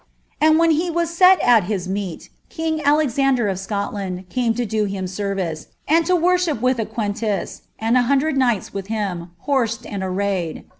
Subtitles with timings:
[0.41, 4.87] And when he was set it Iiis meal king Alexander of Scollnnd came to do
[4.87, 9.85] htm serrire, and l» Worship with a ^enlysr,' and n hundred knights with him, horiied
[9.85, 10.63] and tmyed.